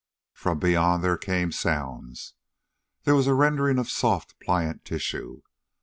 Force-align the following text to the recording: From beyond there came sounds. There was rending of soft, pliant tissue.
From 0.33 0.57
beyond 0.57 1.03
there 1.03 1.15
came 1.15 1.51
sounds. 1.51 2.33
There 3.03 3.13
was 3.13 3.29
rending 3.29 3.77
of 3.77 3.87
soft, 3.87 4.33
pliant 4.39 4.83
tissue. 4.83 5.43